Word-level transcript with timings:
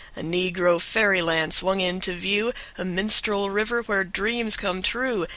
# 0.11 0.15
A 0.15 0.21
negro 0.23 0.81
fairyland 0.81 1.53
swung 1.53 1.79
into 1.79 2.15
view, 2.15 2.53
A 2.75 2.83
minstrel 2.83 3.51
river 3.51 3.83
Where 3.83 4.03
dreams 4.03 4.57
come 4.57 4.81
true. 4.81 5.27